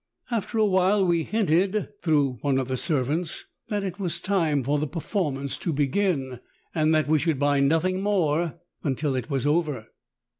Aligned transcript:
After 0.31 0.57
awhile 0.57 1.05
we 1.05 1.21
hinted 1.21 1.89
through 2.01 2.39
one 2.41 2.57
of 2.57 2.67
the 2.69 2.75
servants 2.75 3.45
that 3.67 3.83
it 3.83 3.99
was 3.99 4.19
time 4.19 4.63
for 4.63 4.79
the 4.79 4.87
performance 4.87 5.59
JUGGLERS 5.59 5.69
OF 5.69 5.75
THE 5.93 5.99
ORIENT. 5.99 6.15
93 6.21 6.25
to 6.31 6.31
begin 6.31 6.39
and 6.73 6.95
that 6.95 7.07
we 7.07 7.19
should 7.19 7.37
buy 7.37 7.59
nothing 7.59 8.01
more 8.01 8.55
until 8.83 9.15
it 9.15 9.29
was 9.29 9.45
over. 9.45 9.89